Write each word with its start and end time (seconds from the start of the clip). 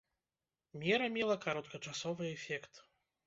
Мера 0.83 1.09
мела 1.17 1.37
кароткачасовы 1.45 2.33
эфект. 2.33 2.81